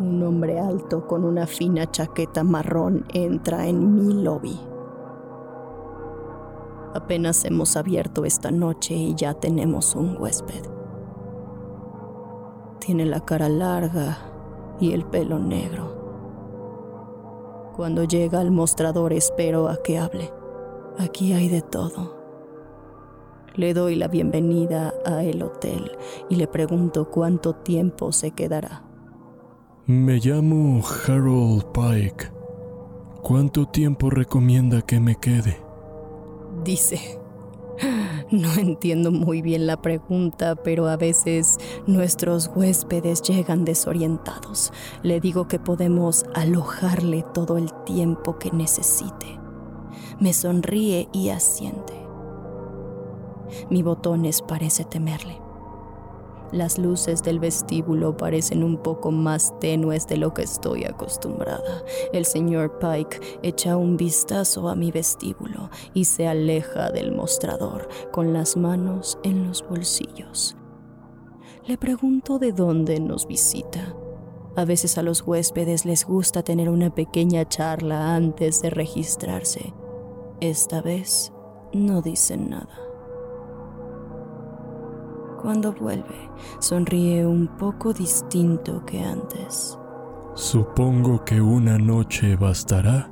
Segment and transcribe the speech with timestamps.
[0.00, 4.58] Un hombre alto con una fina chaqueta marrón entra en mi lobby.
[6.94, 10.64] Apenas hemos abierto esta noche y ya tenemos un huésped.
[12.78, 14.16] Tiene la cara larga
[14.80, 15.92] y el pelo negro.
[17.76, 20.32] Cuando llega al mostrador espero a que hable.
[20.96, 22.16] Aquí hay de todo.
[23.54, 25.92] Le doy la bienvenida a el hotel
[26.30, 28.89] y le pregunto cuánto tiempo se quedará.
[29.90, 32.30] Me llamo Harold Pike.
[33.22, 35.60] ¿Cuánto tiempo recomienda que me quede?
[36.62, 37.18] Dice.
[38.30, 44.72] No entiendo muy bien la pregunta, pero a veces nuestros huéspedes llegan desorientados.
[45.02, 49.40] Le digo que podemos alojarle todo el tiempo que necesite.
[50.20, 51.94] Me sonríe y asiente.
[53.68, 55.49] Mi botones parece temerle.
[56.52, 61.84] Las luces del vestíbulo parecen un poco más tenues de lo que estoy acostumbrada.
[62.12, 68.32] El señor Pike echa un vistazo a mi vestíbulo y se aleja del mostrador con
[68.32, 70.56] las manos en los bolsillos.
[71.66, 73.94] Le pregunto de dónde nos visita.
[74.56, 79.72] A veces a los huéspedes les gusta tener una pequeña charla antes de registrarse.
[80.40, 81.32] Esta vez
[81.72, 82.89] no dicen nada.
[85.40, 89.78] Cuando vuelve, sonríe un poco distinto que antes.
[90.34, 93.10] Supongo que una noche bastará,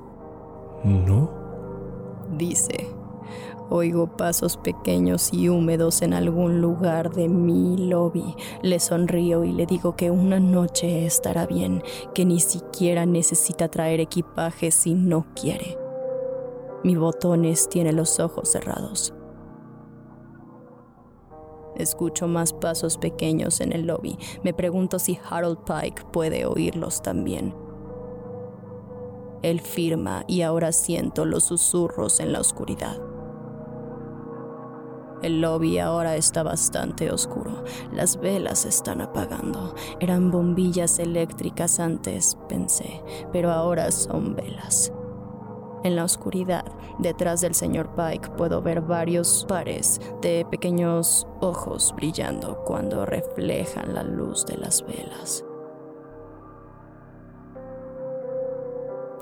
[0.84, 1.30] ¿no?
[2.36, 2.94] Dice.
[3.70, 8.34] Oigo pasos pequeños y húmedos en algún lugar de mi lobby.
[8.62, 11.82] Le sonrío y le digo que una noche estará bien,
[12.14, 15.76] que ni siquiera necesita traer equipaje si no quiere.
[16.82, 19.12] Mi botones tiene los ojos cerrados.
[21.78, 24.18] Escucho más pasos pequeños en el lobby.
[24.42, 27.54] Me pregunto si Harold Pike puede oírlos también.
[29.42, 32.98] Él firma y ahora siento los susurros en la oscuridad.
[35.22, 37.64] El lobby ahora está bastante oscuro.
[37.92, 39.74] Las velas están apagando.
[39.98, 43.02] Eran bombillas eléctricas antes, pensé,
[43.32, 44.92] pero ahora son velas.
[45.88, 46.66] En la oscuridad,
[46.98, 54.02] detrás del señor Pike, puedo ver varios pares de pequeños ojos brillando cuando reflejan la
[54.02, 55.46] luz de las velas.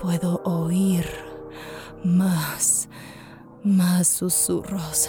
[0.02, 1.06] Puedo oír
[2.02, 2.88] más,
[3.62, 5.08] más susurros.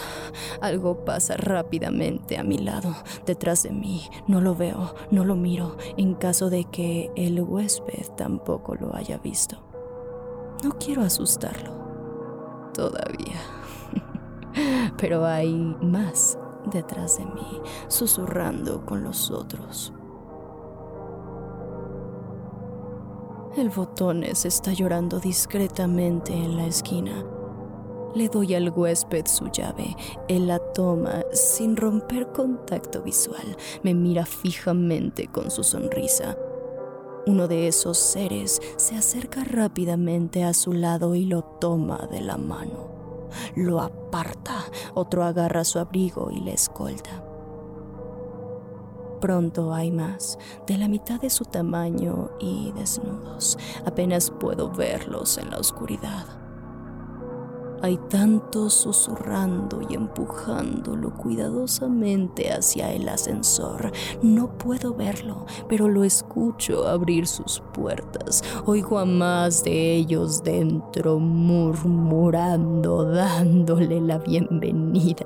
[0.61, 2.93] Algo pasa rápidamente a mi lado,
[3.25, 4.07] detrás de mí.
[4.27, 9.17] No lo veo, no lo miro, en caso de que el huésped tampoco lo haya
[9.17, 9.76] visto.
[10.63, 11.71] No quiero asustarlo.
[12.73, 13.41] Todavía.
[14.97, 16.37] Pero hay más
[16.71, 19.93] detrás de mí, susurrando con los otros.
[23.55, 27.25] El botones está llorando discretamente en la esquina.
[28.13, 29.95] Le doy al huésped su llave.
[30.27, 33.57] Él la toma sin romper contacto visual.
[33.83, 36.37] Me mira fijamente con su sonrisa.
[37.27, 42.37] Uno de esos seres se acerca rápidamente a su lado y lo toma de la
[42.37, 42.87] mano.
[43.53, 47.25] Lo aparta, otro agarra su abrigo y le escolta.
[49.19, 53.57] Pronto hay más, de la mitad de su tamaño y desnudos.
[53.85, 56.46] Apenas puedo verlos en la oscuridad.
[57.81, 63.91] Hay tanto susurrando y empujándolo cuidadosamente hacia el ascensor.
[64.21, 68.43] No puedo verlo, pero lo escucho abrir sus puertas.
[68.65, 75.25] Oigo a más de ellos dentro murmurando, dándole la bienvenida.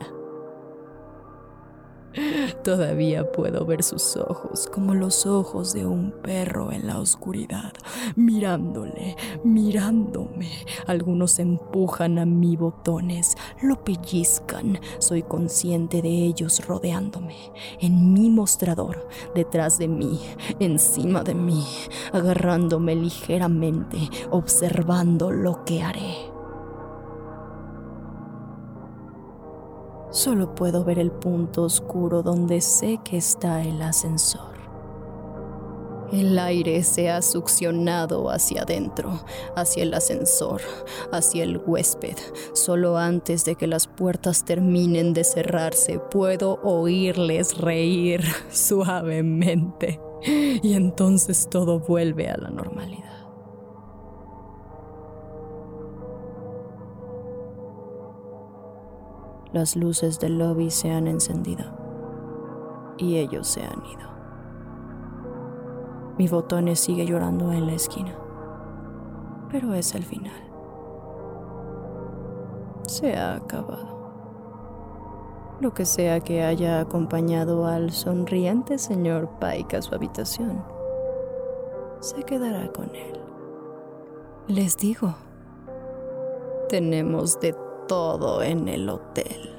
[2.63, 7.73] Todavía puedo ver sus ojos como los ojos de un perro en la oscuridad,
[8.15, 10.51] mirándole, mirándome.
[10.85, 14.79] Algunos empujan a mi botones, lo pellizcan.
[14.99, 17.35] Soy consciente de ellos rodeándome,
[17.79, 20.19] en mi mostrador, detrás de mí,
[20.59, 21.65] encima de mí,
[22.13, 23.97] agarrándome ligeramente,
[24.29, 26.30] observando lo que haré.
[30.23, 34.53] Solo puedo ver el punto oscuro donde sé que está el ascensor.
[36.11, 39.19] El aire se ha succionado hacia adentro,
[39.55, 40.61] hacia el ascensor,
[41.11, 42.17] hacia el huésped.
[42.53, 48.21] Solo antes de que las puertas terminen de cerrarse puedo oírles reír
[48.51, 49.99] suavemente.
[50.23, 53.00] Y entonces todo vuelve a la normalidad.
[59.53, 61.65] Las luces del lobby se han encendido
[62.97, 64.11] y ellos se han ido.
[66.17, 68.13] Mi botones sigue llorando en la esquina.
[69.49, 70.31] Pero es el final.
[72.87, 73.99] Se ha acabado.
[75.59, 80.63] Lo que sea que haya acompañado al sonriente señor Pike a su habitación,
[81.99, 83.19] se quedará con él.
[84.47, 85.13] Les digo,
[86.69, 87.55] tenemos de
[87.91, 89.49] todo en el hotel.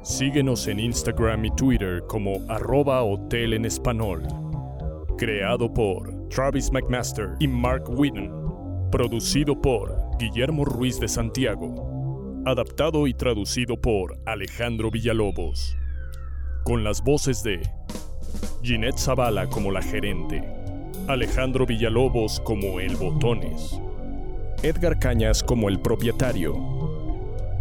[0.00, 4.22] Síguenos en Instagram y Twitter como arroba hotel en español.
[5.18, 8.32] Creado por Travis McMaster y Mark Whitten.
[8.90, 11.74] Producido por Guillermo Ruiz de Santiago.
[12.46, 15.76] Adaptado y traducido por Alejandro Villalobos.
[16.64, 17.60] Con las voces de
[18.62, 20.44] Ginette Zavala como la gerente.
[21.08, 23.80] Alejandro Villalobos como el Botones.
[24.62, 26.54] Edgar Cañas como el propietario.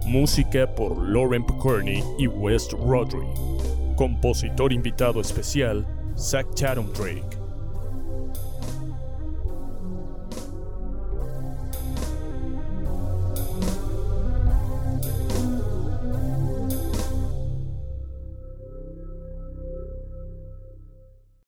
[0.05, 3.25] Música por Lauren Picorni y West Rodri.
[3.95, 5.83] Compositor invitado especial,
[6.15, 7.40] Zach Chatham Drake.